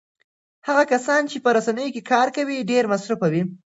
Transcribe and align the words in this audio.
هغه 0.67 0.83
کسان 0.91 1.21
چې 1.31 1.37
په 1.43 1.49
رسنیو 1.57 1.93
کې 1.95 2.07
کار 2.11 2.27
کوي 2.35 2.67
ډېر 2.71 2.83
مصروف 2.91 3.19
وي. 3.33 3.43